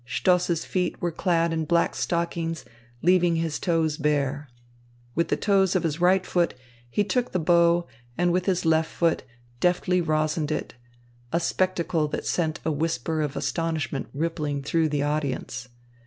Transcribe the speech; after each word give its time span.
Stoss's 0.07 0.65
feet 0.65 0.99
were 0.99 1.11
clad 1.11 1.53
in 1.53 1.65
black 1.65 1.93
stockings 1.93 2.65
leaving 3.03 3.35
his 3.35 3.59
toes 3.59 3.97
bare. 3.99 4.49
With 5.13 5.27
the 5.27 5.37
toes 5.37 5.75
of 5.75 5.83
his 5.83 6.01
right 6.01 6.25
foot, 6.25 6.55
he 6.89 7.03
took 7.03 7.33
the 7.33 7.37
bow 7.39 7.85
and 8.17 8.31
with 8.31 8.47
his 8.47 8.65
left 8.65 8.89
foot, 8.89 9.21
deftly 9.59 10.01
rosined 10.01 10.49
it; 10.49 10.73
a 11.31 11.39
spectacle 11.39 12.07
that 12.07 12.25
sent 12.25 12.59
a 12.65 12.71
whisper 12.71 13.21
of 13.21 13.35
astonishment 13.35 14.07
rippling 14.11 14.63
through 14.63 14.89
the 14.89 15.03
audience. 15.03 15.67